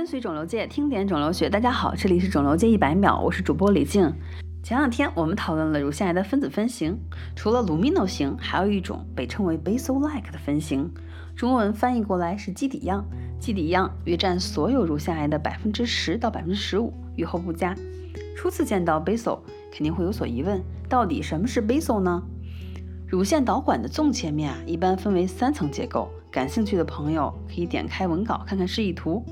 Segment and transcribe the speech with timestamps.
[0.00, 1.50] 跟随肿瘤界，听点肿瘤学。
[1.50, 4.10] 大家好，这里是肿瘤界一百秒，我是主播李静。
[4.62, 6.98] 前两天我们讨论了乳腺癌的分子分型，
[7.36, 10.90] 除了 lumino 型，还有一种被称为 basal-like 的分型，
[11.36, 13.04] 中文翻译过来是基底样。
[13.38, 17.76] 基底样约占所有乳腺癌的百分之十到百分之十五，预后不佳。
[18.34, 19.40] 初次见到 basal，
[19.70, 22.22] 肯定会有所疑问，到底什么是 basal 呢？
[23.06, 26.08] 乳腺导管的纵切面啊，一般分为三层结构。
[26.30, 29.22] 感兴趣的朋友可以点开文稿看看示意图。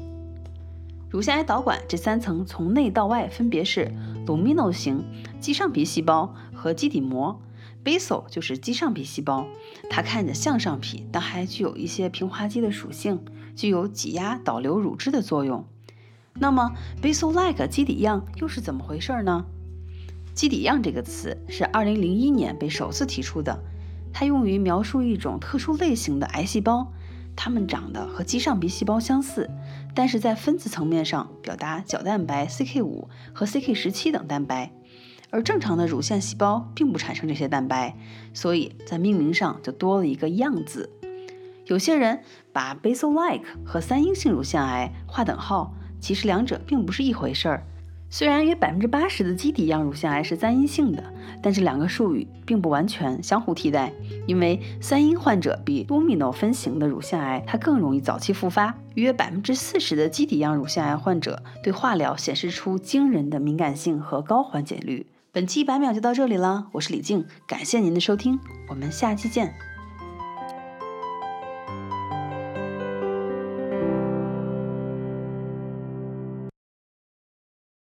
[1.10, 3.90] 乳腺癌导管这三层从内到外分别是
[4.26, 5.02] lumino 型
[5.40, 7.40] 肌上皮细胞和基底膜
[7.82, 9.46] ，basal 就是肌上皮细胞，
[9.88, 13.20] 它看着像上皮，但还具有一些平滑肌的属性，
[13.56, 15.64] 具有挤压导流乳汁的作用。
[16.34, 19.46] 那么 basal-like 基底样又是怎么回事呢？
[20.34, 23.58] 基底样这个词是2001年被首次提出的，
[24.12, 26.92] 它用于描述一种特殊类型的癌细胞。
[27.40, 29.48] 它们长得和肌上皮细胞相似，
[29.94, 34.72] 但是在分子层面上表达角蛋白 CK5 和 CK17 等蛋白，
[35.30, 37.96] 而正常的乳腺细胞并不产生这些蛋白，
[38.34, 40.90] 所以在命名上就多了一个“样”字。
[41.66, 42.22] 有些人
[42.52, 47.64] 把 basal-like 和三阴性乳腺癌划等号，其实两者并不是一回事儿。
[48.10, 51.04] 虽然约百分之八十的基底样乳腺癌是三阴性的，
[51.42, 53.92] 但这两个术语并不完全相互替代，
[54.26, 58.74] 因为三阴患者比多米诺分型的乳腺癌它更容易早期复发。
[58.94, 65.06] 约百分之四十的基底样乳腺癌患者对化疗显示出惊人的敏感性和高缓解率。
[65.30, 69.54] 本期一百秒就到这里了，我是李静，感谢您的收听，我们下期见。